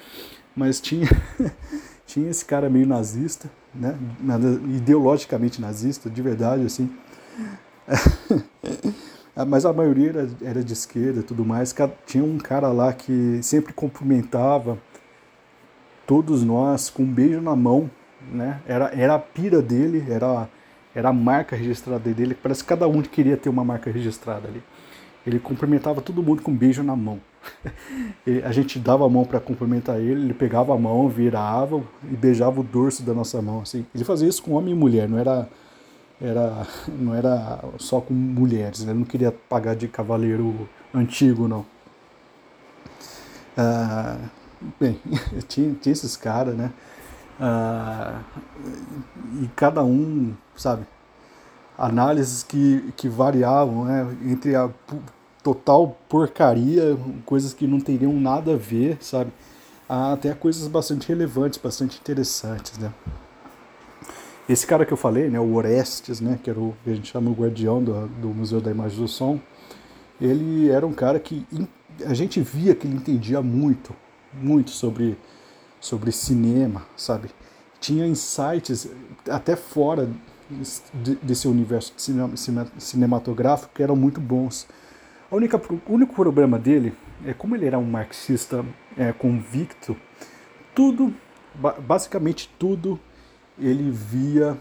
[0.55, 1.07] Mas tinha,
[2.05, 3.97] tinha esse cara meio nazista, né?
[4.75, 6.93] Ideologicamente nazista, de verdade, assim.
[9.47, 11.73] mas a maioria era, era de esquerda e tudo mais.
[12.05, 14.77] Tinha um cara lá que sempre cumprimentava
[16.05, 17.89] todos nós com um beijo na mão,
[18.31, 18.61] né?
[18.67, 20.49] Era, era a pira dele, era,
[20.93, 22.35] era a marca registrada dele.
[22.35, 24.61] Parece que cada um queria ter uma marca registrada ali.
[25.25, 27.19] Ele cumprimentava todo mundo com um beijo na mão.
[28.43, 32.59] a gente dava a mão para cumprimentar ele, ele pegava a mão, virava e beijava
[32.59, 33.61] o dorso da nossa mão.
[33.61, 33.85] Assim.
[33.93, 35.47] Ele fazia isso com homem e mulher, não era
[36.21, 38.91] era, não era só com mulheres, né?
[38.91, 41.65] ele não queria pagar de cavaleiro antigo, não.
[43.57, 44.17] Ah,
[44.79, 44.99] bem,
[45.49, 46.71] tinha, tinha esses caras, né?
[47.39, 48.21] Ah,
[49.41, 50.85] e cada um, sabe,
[51.81, 54.15] análises que, que variavam, né?
[54.23, 54.69] Entre a
[55.41, 59.31] total porcaria, coisas que não teriam nada a ver, sabe?
[59.89, 62.93] Até coisas bastante relevantes, bastante interessantes, né?
[64.47, 67.11] Esse cara que eu falei, né, o Orestes, né, que era o que a gente
[67.11, 69.39] chama o guardião do, do Museu da Imagem do Som,
[70.19, 71.45] ele era um cara que
[72.05, 73.95] a gente via que ele entendia muito,
[74.33, 75.17] muito sobre,
[75.79, 77.29] sobre cinema, sabe?
[77.79, 78.87] Tinha insights
[79.29, 80.09] até fora
[81.23, 84.67] desse universo de cinema, cinematográfico que eram muito bons.
[85.31, 86.93] A única, o único problema dele
[87.25, 88.65] é como ele era um marxista
[88.97, 89.95] é, convicto,
[90.75, 91.13] tudo,
[91.85, 92.99] basicamente tudo
[93.57, 94.57] ele via,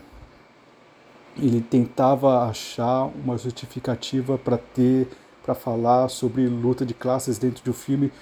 [1.37, 5.09] ele tentava achar uma justificativa para ter,
[5.43, 8.13] para falar sobre luta de classes dentro do filme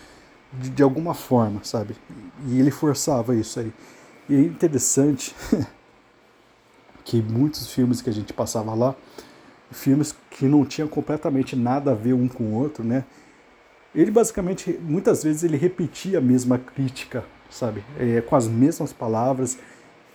[0.53, 1.97] de, de alguma forma, sabe?
[2.47, 3.73] E ele forçava isso aí.
[4.29, 5.35] E é interessante
[7.09, 8.95] que muitos filmes que a gente passava lá,
[9.71, 13.03] filmes que não tinham completamente nada a ver um com o outro, né?
[13.95, 17.83] Ele basicamente, muitas vezes, ele repetia a mesma crítica, sabe?
[17.99, 19.59] É, com as mesmas palavras,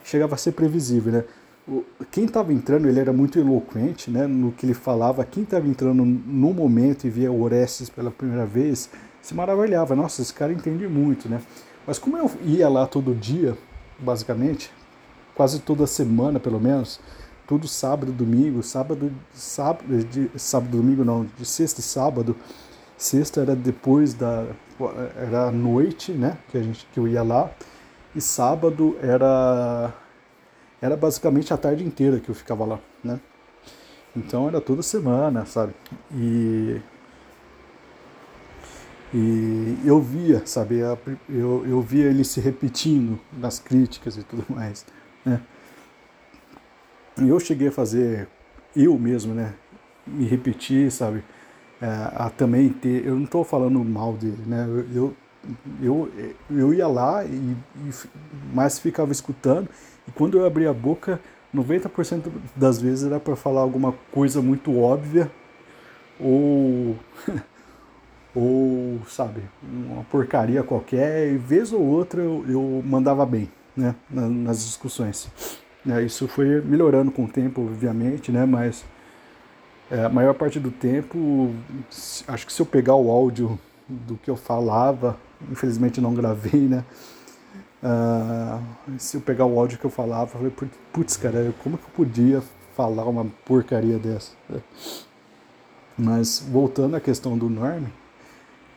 [0.04, 1.24] chegava a ser previsível, né?
[1.68, 4.28] O, quem estava entrando, ele era muito eloquente, né?
[4.28, 8.88] No que ele falava, quem estava entrando no momento e via Orestes pela primeira vez,
[9.20, 9.96] se maravilhava.
[9.96, 11.42] Nossa, esse cara entende muito, né?
[11.88, 13.58] Mas como eu ia lá todo dia,
[13.98, 14.72] basicamente,
[15.36, 17.00] quase toda semana pelo menos,
[17.48, 22.36] tudo sábado, domingo, sábado, sábado, de, sábado, domingo não, de sexta e sábado.
[22.98, 24.46] Sexta era depois da,
[25.18, 26.38] era noite, né?
[26.50, 27.52] Que a gente que eu ia lá
[28.16, 29.94] E sábado era
[30.82, 33.20] era basicamente a tarde inteira que eu ficava lá, né?
[34.16, 35.74] Então era toda semana, sabe?
[36.12, 36.82] E
[39.14, 40.80] e eu via, sabe,
[41.30, 44.84] eu, eu via ele se repetindo nas críticas e tudo mais,
[45.26, 45.40] né?
[47.18, 48.28] Eu cheguei a fazer,
[48.76, 49.54] eu mesmo, né,
[50.06, 51.24] me repetir, sabe,
[51.82, 55.14] é, a também ter, eu não estou falando mal dele, né, eu,
[55.82, 56.12] eu,
[56.50, 57.92] eu ia lá e, e
[58.54, 59.70] mais ficava escutando,
[60.08, 61.20] e quando eu abria a boca,
[61.54, 65.32] 90% das vezes era para falar alguma coisa muito óbvia,
[66.20, 66.98] ou
[68.36, 74.66] ou, sabe, uma porcaria qualquer, e vez ou outra eu, eu mandava bem, né, nas
[74.66, 75.30] discussões.
[75.88, 78.86] É, isso foi melhorando com o tempo, obviamente, né, mas
[79.92, 81.54] é, a maior parte do tempo,
[82.28, 85.18] acho que se eu pegar o áudio do que eu falava,
[85.52, 86.86] infelizmente não gravei, né,
[87.84, 88.64] uh,
[88.98, 91.92] se eu pegar o áudio que eu falava, eu falei, putz, cara, como que eu
[91.94, 92.42] podia
[92.76, 94.32] falar uma porcaria dessa?
[95.98, 97.84] Mas voltando à questão do Norm,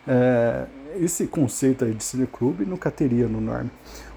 [0.07, 3.69] é, esse conceito aí de cineclube nunca teria no Norm.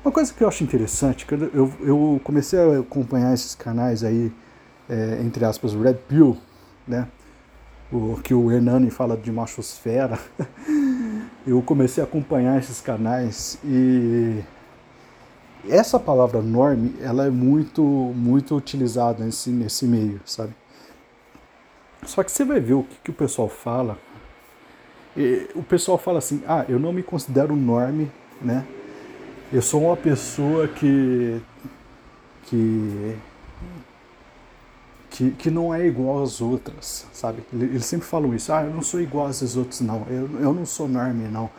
[0.03, 4.31] Uma coisa que eu acho interessante, que eu, eu comecei a acompanhar esses canais aí,
[4.89, 6.38] é, entre aspas, Red Pill,
[6.88, 7.07] né?
[7.91, 10.17] O, que o Hernani fala de machosfera.
[11.45, 14.41] eu comecei a acompanhar esses canais e
[15.67, 20.53] essa palavra norme, ela é muito, muito utilizada nesse, nesse meio, sabe?
[22.05, 23.97] Só que você vai ver o que, que o pessoal fala
[25.55, 28.09] o pessoal fala assim: ah, eu não me considero norme,
[28.41, 28.65] né?
[29.51, 31.41] Eu sou uma pessoa que.
[32.43, 33.15] que.
[35.09, 37.43] que, que não é igual às outras, sabe?
[37.51, 40.05] Eles sempre falam isso: ah, eu não sou igual às outros, não.
[40.07, 41.49] Eu, eu não sou norme, não.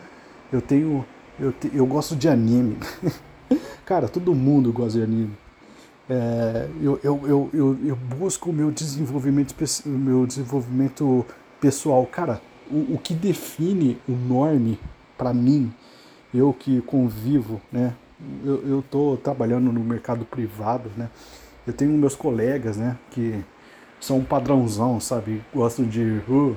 [0.53, 1.05] Eu tenho.
[1.37, 2.77] Eu, te, eu gosto de anime.
[3.85, 5.37] Cara, todo mundo gosta de anime.
[6.09, 9.53] É, eu, eu, eu, eu, eu busco o meu desenvolvimento,
[9.85, 11.25] meu desenvolvimento
[11.59, 12.05] pessoal.
[12.05, 14.79] Cara, o, o que define o norme
[15.17, 15.73] para mim,
[16.33, 17.93] eu que convivo, né?
[18.43, 21.09] Eu estou trabalhando no mercado privado, né?
[21.65, 22.97] Eu tenho meus colegas, né?
[23.09, 23.43] Que
[23.99, 25.41] são um padrãozão, sabe?
[25.53, 26.21] Gostam de.
[26.29, 26.55] Uh,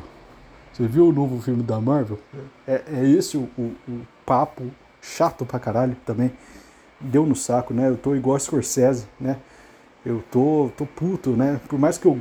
[0.73, 2.19] você viu o novo filme da Marvel?
[2.67, 4.65] É, é esse o, o, o, papo
[5.01, 6.33] chato pra caralho também.
[7.01, 7.89] Deu no saco, né?
[7.89, 9.39] Eu tô igual a Scorsese, né?
[10.05, 11.61] eu tô, tô puto, né?
[11.67, 12.19] Por mais que eu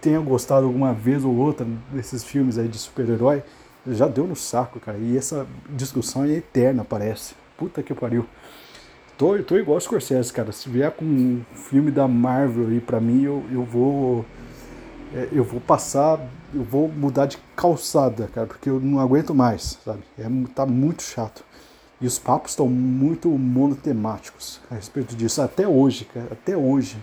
[0.00, 3.42] tenha gostado alguma vez ou outra desses filmes aí de super-herói,
[3.86, 4.98] já deu no saco, cara.
[4.98, 7.34] E essa discussão é eterna, parece.
[7.56, 8.26] Puta que pariu.
[9.18, 10.52] Tô, tô igual o Scorsese, cara.
[10.52, 14.24] Se vier com um filme da Marvel aí pra mim, eu, eu vou.
[15.14, 16.20] É, eu vou passar.
[16.54, 20.02] Eu vou mudar de calçada, cara, porque eu não aguento mais, sabe?
[20.18, 21.42] É, tá muito chato.
[21.98, 26.98] E os papos estão muito monotemáticos a respeito disso, até hoje, cara, até hoje.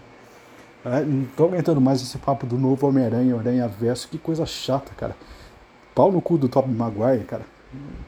[0.86, 4.92] É, não tô aguentando mais esse papo do novo Homem-Aranha, Aranha Verso, que coisa chata,
[4.96, 5.16] cara.
[5.96, 7.46] Pau no cu do Top Maguire, cara.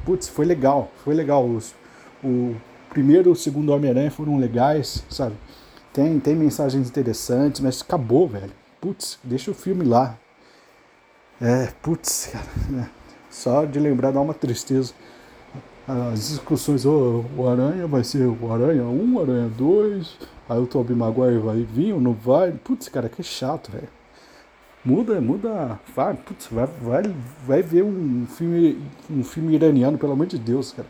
[0.05, 1.47] Putz, foi legal, foi legal.
[1.47, 1.73] Os,
[2.23, 2.55] o
[2.89, 5.35] primeiro e o segundo Homem-Aranha foram legais, sabe?
[5.93, 8.51] Tem, tem mensagens interessantes, mas acabou, velho.
[8.79, 10.17] Putz, deixa o filme lá.
[11.39, 12.83] É, putz, cara.
[12.83, 12.89] É,
[13.29, 14.93] só de lembrar dá uma tristeza
[15.87, 20.17] as discussões, oh, o Aranha vai ser o Aranha 1, o Aranha 2,
[20.47, 22.51] aí o Tobey Maguire vai vir ou não vai.
[22.51, 23.89] Putz, cara, que chato, velho.
[24.83, 27.03] Muda, muda, vai, putz, vai, vai,
[27.45, 30.87] vai ver um filme, um filme iraniano, pelo amor de Deus, cara.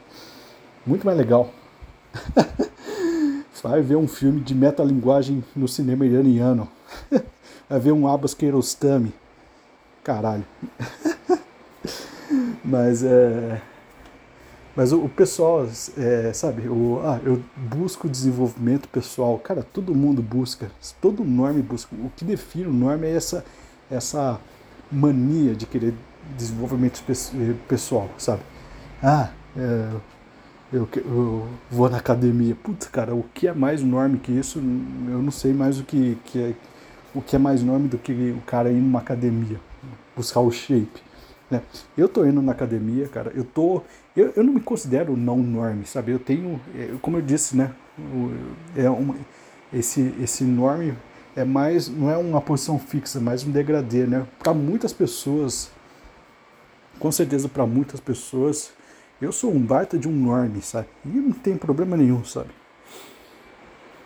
[0.85, 1.49] Muito mais legal.
[3.61, 6.69] vai ver um filme de metalinguagem no cinema iraniano.
[7.69, 9.13] vai ver um Abbas Kiarostami.
[10.03, 10.45] Caralho.
[12.63, 13.61] Mas é
[14.75, 19.37] mas o, o pessoal, é, sabe, o, ah, eu busco desenvolvimento pessoal.
[19.37, 21.93] Cara, todo mundo busca, todo norme busca.
[21.95, 23.43] O que define o norme é essa,
[23.91, 24.39] essa
[24.91, 25.93] mania de querer
[26.37, 27.03] desenvolvimento
[27.67, 28.41] pessoal, sabe?
[29.03, 29.89] Ah, é,
[30.71, 32.55] eu, eu, vou na academia.
[32.55, 34.59] Putz, cara, o que é mais norme que isso?
[34.59, 36.53] Eu não sei mais o que, que é,
[37.13, 39.59] o que é mais norme do que o cara ir numa academia,
[40.15, 41.01] buscar o shape.
[41.49, 41.61] Né?
[41.97, 43.81] Eu tô indo na academia, cara, eu tô.
[44.15, 46.11] Eu, eu não me considero não norme, sabe?
[46.11, 47.71] Eu tenho, é, como eu disse, né?
[48.75, 49.15] É uma,
[49.73, 50.93] esse, esse norme
[51.35, 54.25] é mais, não é uma posição fixa, é mais um degradê, né?
[54.39, 55.71] Para muitas pessoas,
[56.99, 58.71] com certeza para muitas pessoas,
[59.21, 60.87] eu sou um baita de um norme, sabe?
[61.05, 62.49] E não tem problema nenhum, sabe?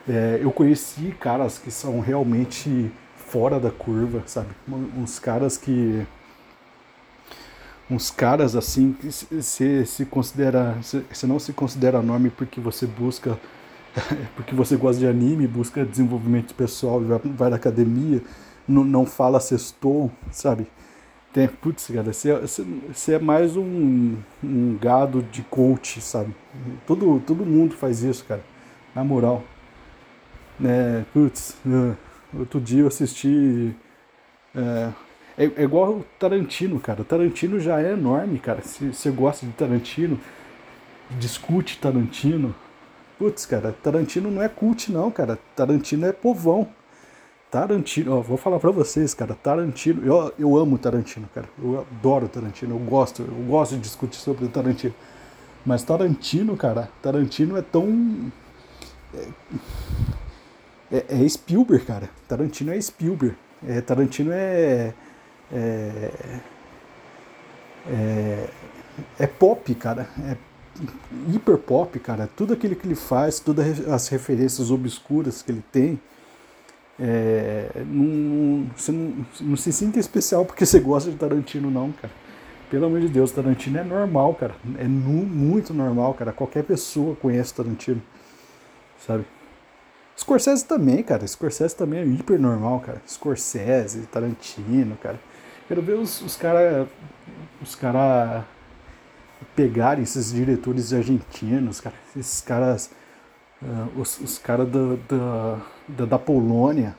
[0.08, 4.50] É, eu conheci caras que são realmente fora da curva, sabe?
[4.98, 6.06] Uns caras que
[7.90, 13.38] uns caras assim que se, se considera se, não se considera nome porque você busca
[14.36, 18.22] porque você gosta de anime, busca desenvolvimento pessoal, vai, vai na academia,
[18.68, 20.68] não, não fala sextou, sabe?
[21.34, 26.34] Tem, putz, cara, você, é mais um, um gado de coach, sabe?
[26.88, 28.42] Todo, todo mundo faz isso, cara.
[28.96, 29.44] Na moral.
[30.64, 31.96] É, putz, é,
[32.40, 33.76] outro dia eu assisti.
[34.56, 34.92] É,
[35.38, 37.02] é, é, igual o Tarantino, cara.
[37.02, 38.62] O Tarantino já é enorme, cara.
[38.62, 40.18] Se você gosta de Tarantino,
[41.20, 42.56] discute Tarantino.
[43.18, 45.40] Putz, cara, Tarantino não é cult, não, cara.
[45.56, 46.68] Tarantino é povão.
[47.50, 52.28] Tarantino, ó, vou falar pra vocês, cara, Tarantino, eu, eu amo Tarantino, cara, eu adoro
[52.28, 54.94] Tarantino, eu gosto, eu gosto de discutir sobre Tarantino.
[55.66, 58.32] Mas Tarantino, cara, Tarantino é tão.
[60.92, 62.10] É, é, é Spielberg, cara.
[62.28, 63.36] Tarantino é Spielberg.
[63.66, 64.94] É, Tarantino é,
[65.52, 66.12] é.
[67.88, 68.50] É.
[69.18, 70.08] É pop, cara.
[70.24, 70.38] É
[71.34, 72.30] hiper pop, cara.
[72.36, 76.00] Tudo aquilo que ele faz, todas as referências obscuras que ele tem
[76.98, 82.14] é, não, você não, não, se sinta especial porque você gosta de Tarantino, não, cara.
[82.70, 84.56] Pelo amor de Deus, Tarantino é normal, cara.
[84.78, 86.32] É nu, muito normal, cara.
[86.32, 88.02] Qualquer pessoa conhece Tarantino,
[89.06, 89.26] sabe?
[90.18, 91.28] Scorsese também, cara.
[91.28, 93.02] Scorsese também é hiper normal, cara.
[93.08, 95.20] Scorsese, Tarantino, cara.
[95.68, 96.88] Quero ver os, os caras
[97.62, 98.46] os cara
[99.56, 101.96] pegarem esses diretores argentinos, cara.
[102.16, 102.90] Esses caras
[103.62, 106.96] Uh, os, os caras da, da, da, da, Polônia,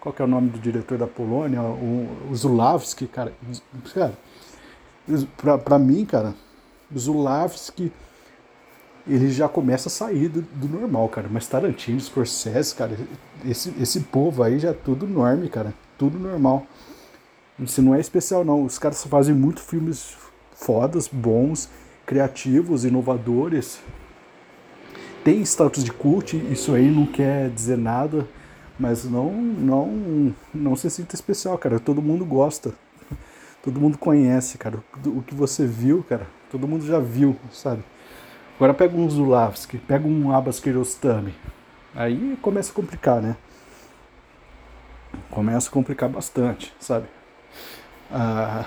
[0.00, 1.62] qual que é o nome do diretor da Polônia?
[1.62, 3.32] O, o Zulavski, cara.
[3.94, 4.12] Cara,
[5.36, 6.34] pra, pra mim, cara,
[6.94, 6.98] o
[9.08, 11.28] ele já começa a sair do, do, normal, cara.
[11.30, 12.98] Mas Tarantino, Scorsese, cara,
[13.44, 15.72] esse, esse povo aí já é tudo norme, cara.
[15.96, 16.66] Tudo normal.
[17.60, 18.64] Isso não é especial, não.
[18.64, 20.16] Os caras fazem muito filmes
[20.56, 21.68] fodas, bons,
[22.04, 23.80] criativos, inovadores,
[25.24, 28.28] tem status de cult, isso aí não quer dizer nada,
[28.78, 31.80] mas não, não, não se sinta especial, cara.
[31.80, 32.72] Todo mundo gosta,
[33.62, 34.78] todo mundo conhece, cara.
[35.04, 37.82] O que você viu, cara, todo mundo já viu, sabe?
[38.54, 41.34] Agora pega um Zulavski, pega um Abbas Kiarostami,
[41.94, 43.36] aí começa a complicar, né?
[45.30, 47.06] Começa a complicar bastante, sabe?
[48.10, 48.64] Ah,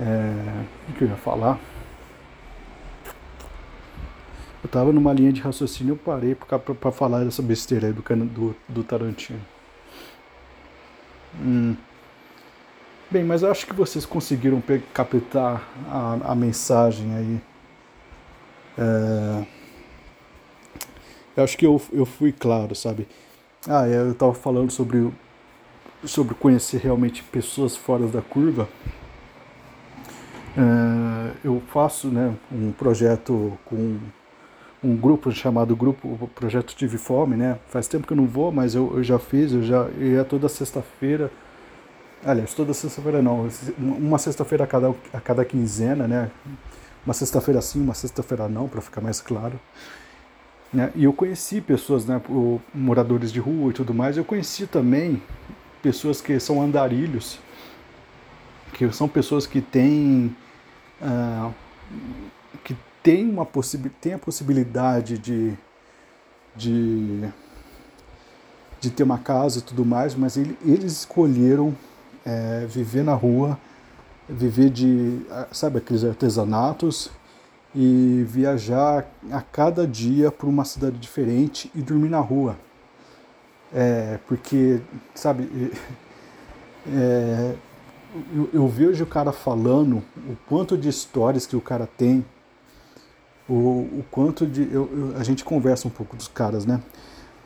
[0.00, 1.58] é, o que eu ia falar?
[4.62, 8.56] Eu tava numa linha de raciocínio eu parei para falar dessa besteira aí do, do,
[8.68, 9.40] do Tarantino.
[11.40, 11.76] Hum.
[13.08, 14.60] Bem, mas eu acho que vocês conseguiram
[14.92, 17.40] captar a, a mensagem aí.
[18.76, 19.46] É...
[21.36, 23.06] Eu acho que eu, eu fui claro, sabe?
[23.68, 25.12] Ah, eu estava falando sobre,
[26.04, 28.68] sobre conhecer realmente pessoas fora da curva.
[30.56, 33.98] É, eu faço né, um projeto com
[34.82, 37.58] um grupo chamado Grupo Projeto Tive Fome, né?
[37.68, 40.48] Faz tempo que eu não vou, mas eu, eu já fiz, eu já ia toda
[40.48, 41.30] sexta-feira.
[42.24, 46.30] Aliás, toda sexta-feira não, uma sexta-feira a cada, a cada quinzena, né?
[47.04, 49.58] Uma sexta-feira sim, uma sexta-feira não, para ficar mais claro.
[50.72, 50.90] Né?
[50.94, 52.20] E eu conheci pessoas, né,
[52.74, 54.16] moradores de rua e tudo mais.
[54.16, 55.22] Eu conheci também
[55.82, 57.38] pessoas que são andarilhos,
[58.72, 60.34] que são pessoas que têm
[61.00, 61.52] uh,
[62.64, 65.56] que tem, uma possi tem a possibilidade de,
[66.54, 67.28] de,
[68.80, 71.74] de ter uma casa e tudo mais, mas ele, eles escolheram
[72.24, 73.58] é, viver na rua,
[74.28, 75.20] viver de,
[75.52, 77.10] sabe, aqueles artesanatos
[77.74, 82.56] e viajar a cada dia para uma cidade diferente e dormir na rua.
[83.72, 84.80] É, porque,
[85.14, 85.72] sabe,
[86.88, 87.54] é,
[88.34, 92.24] eu, eu, vejo o cara falando o quanto de histórias que o cara tem
[93.48, 94.62] o, o quanto de.
[94.62, 96.80] Eu, eu, a gente conversa um pouco dos caras, né?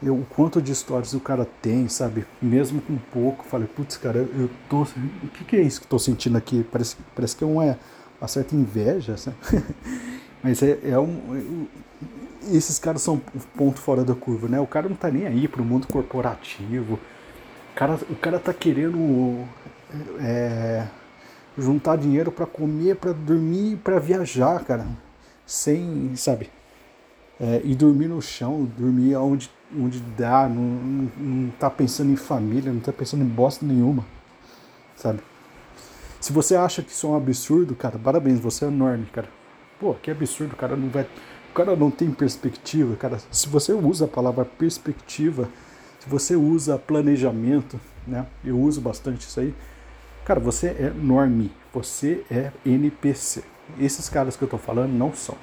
[0.02, 2.26] Eu, o quanto de histórias o cara tem, sabe?
[2.40, 4.82] Mesmo com pouco, falei, putz, cara, eu, tô.
[4.82, 6.64] O que, que é isso que eu tô sentindo aqui?
[6.70, 7.78] Parece, parece que é uma,
[8.20, 9.36] uma certa inveja, sabe?
[10.42, 11.66] Mas é, é um.
[12.50, 13.20] Esses caras são
[13.54, 14.58] ponto fora da curva, né?
[14.58, 16.94] O cara não tá nem aí pro mundo corporativo.
[16.94, 19.46] O cara, o cara tá querendo
[20.20, 20.86] é,
[21.56, 24.86] juntar dinheiro para comer, para dormir, para viajar, cara
[25.50, 26.48] sem, sabe?
[27.40, 32.16] É, e dormir no chão, dormir onde, onde dá, não, não, não tá pensando em
[32.16, 34.06] família, não tá pensando em bosta nenhuma,
[34.94, 35.20] sabe?
[36.20, 39.28] Se você acha que isso é um absurdo, cara, parabéns, você é enorme, cara.
[39.80, 41.08] Pô, que absurdo, cara não vai.
[41.50, 43.18] O cara não tem perspectiva, cara.
[43.32, 45.48] Se você usa a palavra perspectiva,
[45.98, 48.26] se você usa planejamento, né?
[48.44, 49.52] Eu uso bastante isso aí.
[50.24, 53.42] Cara, você é enorme, você é NPC.
[53.78, 55.36] Esses caras que eu tô falando não são.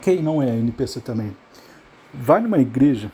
[0.00, 1.36] quem não é NPC também,
[2.12, 3.10] vai numa igreja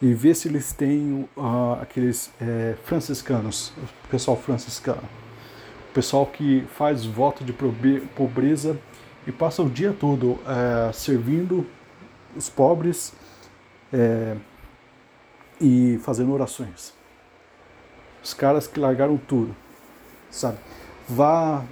[0.00, 3.72] e vê se eles têm uh, aqueles é, franciscanos,
[4.04, 5.02] o pessoal franciscano,
[5.90, 8.78] o pessoal que faz voto de pobreza
[9.26, 11.66] e passa o dia todo é, servindo
[12.36, 13.12] os pobres
[13.92, 14.36] é,
[15.60, 16.97] e fazendo orações.
[18.28, 19.56] Os caras que largaram tudo,
[20.30, 20.58] sabe?
[21.08, 21.64] Vá,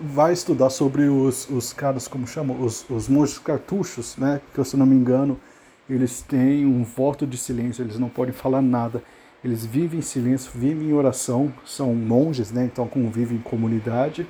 [0.00, 4.40] vá estudar sobre os, os caras, como chamam, os, os monges cartuchos, né?
[4.54, 5.38] Que, se eu não me engano,
[5.90, 9.02] eles têm um voto de silêncio, eles não podem falar nada.
[9.44, 12.64] Eles vivem em silêncio, vivem em oração, são monges, né?
[12.64, 14.26] Então convivem em comunidade,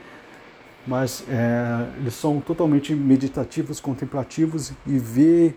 [0.85, 5.55] mas é, eles são totalmente meditativos, contemplativos e vê,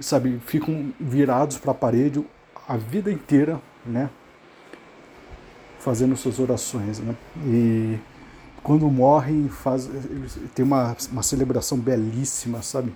[0.00, 2.24] sabe, ficam virados para a parede
[2.66, 4.10] a vida inteira, né?
[5.80, 7.16] Fazendo suas orações, né?
[7.44, 7.98] E
[8.62, 9.88] quando morrem, faz,
[10.54, 12.92] tem uma, uma celebração belíssima, sabe?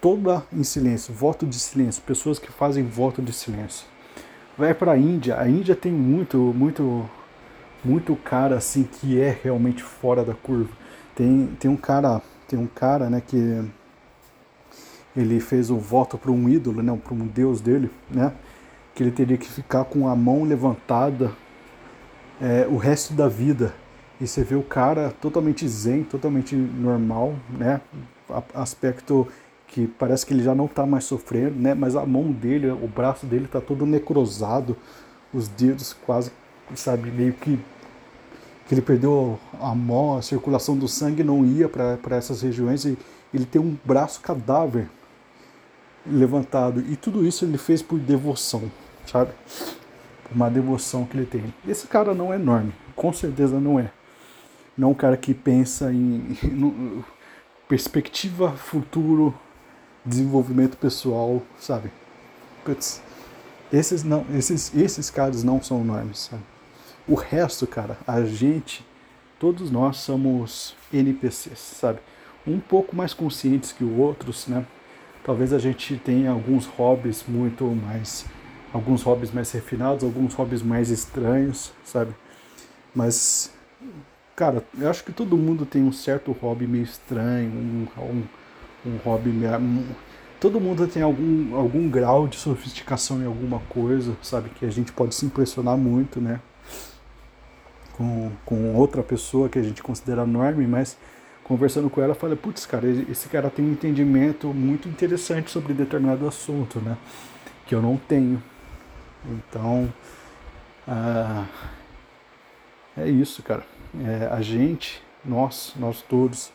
[0.00, 3.86] Toda em silêncio, voto de silêncio, pessoas que fazem voto de silêncio.
[4.56, 7.08] Vai para a Índia, a Índia tem muito, muito,
[7.84, 10.70] muito cara assim que é realmente fora da curva.
[11.14, 13.64] Tem, tem um cara, tem um cara, né, que
[15.16, 18.32] ele fez o voto para um ídolo, né, para um deus dele, né,
[18.94, 21.32] que ele teria que ficar com a mão levantada
[22.40, 23.74] é, o resto da vida
[24.20, 27.80] e você vê o cara totalmente zen, totalmente normal, né?
[28.54, 29.28] Aspecto
[29.68, 31.74] que parece que ele já não está mais sofrendo, né?
[31.74, 34.76] Mas a mão dele, o braço dele está todo necrosado,
[35.34, 36.30] os dedos quase,
[36.74, 37.58] sabe, meio que
[38.66, 42.98] que ele perdeu a mão, a circulação do sangue não ia para essas regiões e
[43.32, 44.88] ele tem um braço cadáver
[46.04, 48.70] levantado e tudo isso ele fez por devoção,
[49.06, 49.30] sabe?
[50.34, 51.54] Uma devoção que ele tem.
[51.66, 53.90] Esse cara não é enorme, com certeza não é
[54.76, 57.04] não um cara que pensa em, em
[57.68, 59.34] perspectiva, futuro,
[60.04, 61.90] desenvolvimento pessoal, sabe?
[62.64, 63.00] Puts,
[63.72, 66.42] esses, não, esses, esses caras não são enormes, sabe?
[67.08, 68.84] O resto, cara, a gente,
[69.38, 72.00] todos nós somos NPCs, sabe?
[72.46, 74.64] Um pouco mais conscientes que outros, né?
[75.24, 78.26] Talvez a gente tenha alguns hobbies muito mais.
[78.76, 82.14] Alguns hobbies mais refinados, alguns hobbies mais estranhos, sabe?
[82.94, 83.50] Mas
[84.36, 88.22] Cara, eu acho que todo mundo tem um certo hobby meio estranho, um, um,
[88.84, 89.56] um hobby meio.
[89.56, 89.82] Um,
[90.38, 94.50] todo mundo tem algum, algum grau de sofisticação em alguma coisa, sabe?
[94.50, 96.38] Que a gente pode se impressionar muito, né?
[97.94, 100.98] Com, com outra pessoa que a gente considera enorme, mas
[101.42, 106.28] conversando com ela, falei, putz, cara, esse cara tem um entendimento muito interessante sobre determinado
[106.28, 106.98] assunto, né?
[107.64, 108.42] Que eu não tenho.
[109.24, 109.92] Então,
[110.86, 111.46] ah,
[112.96, 113.64] é isso, cara.
[113.98, 116.52] É, a gente, nós, nós todos,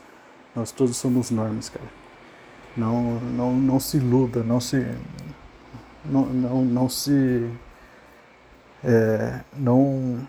[0.56, 2.02] nós todos somos normas, cara.
[2.76, 4.88] Não, não, não se iluda, não se,
[6.06, 7.50] não, não, não se,
[8.84, 10.26] é, não,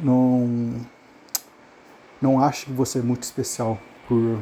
[0.00, 0.80] não,
[2.22, 4.38] não ache que você é muito especial por,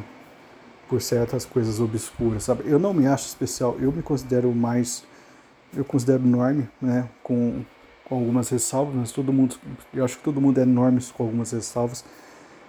[0.89, 2.63] por certas coisas obscuras, sabe?
[2.65, 5.03] Eu não me acho especial, eu me considero mais,
[5.75, 7.09] eu considero norme, né?
[7.23, 7.63] Com
[8.07, 9.57] com algumas ressalvas, mas todo mundo,
[9.93, 12.05] eu acho que todo mundo é enorme com algumas ressalvas,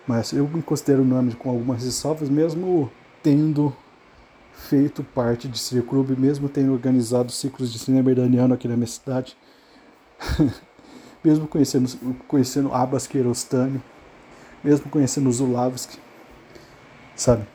[0.05, 2.91] mas eu me considero enorme com algumas ressalvas, mesmo
[3.23, 3.73] tendo
[4.53, 8.89] feito parte de Cine Clube, mesmo tendo organizado ciclos de cinema iraniano aqui na minha
[8.89, 9.37] cidade,
[11.23, 11.89] mesmo conhecendo,
[12.27, 13.81] conhecendo Abbas Kiarostami,
[14.64, 16.01] mesmo conhecendo Zulavski,
[17.14, 17.47] sabe?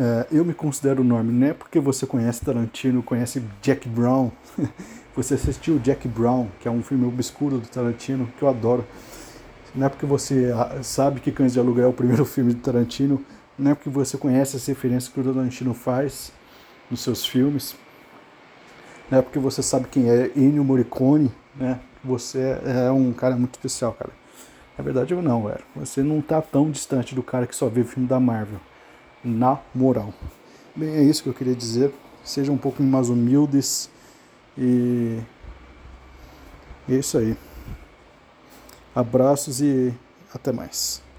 [0.00, 4.30] É, eu me considero enorme, não é porque você conhece Tarantino, conhece Jack Brown,
[5.16, 8.86] você assistiu Jack Brown, que é um filme obscuro do Tarantino, que eu adoro.
[9.74, 12.60] Não é porque você ah, sabe que Cães de Aluguel é o primeiro filme do
[12.60, 13.20] Tarantino,
[13.58, 16.30] não é porque você conhece as referências que o Tarantino faz
[16.88, 17.74] nos seus filmes,
[19.10, 21.80] não é porque você sabe quem é Ennio Morricone, né?
[22.04, 24.12] Você é um cara muito especial, cara.
[24.76, 25.64] Na verdade, eu não, velho.
[25.74, 28.60] Você não tá tão distante do cara que só vê filme da Marvel.
[29.28, 30.12] Na moral.
[30.74, 31.92] Bem, é isso que eu queria dizer.
[32.24, 33.90] Sejam um pouco mais humildes
[34.56, 35.18] e
[36.88, 37.36] é isso aí.
[38.94, 39.94] Abraços e
[40.34, 41.02] até mais.